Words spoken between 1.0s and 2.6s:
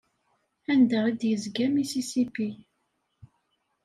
i d-yezga Mississippi?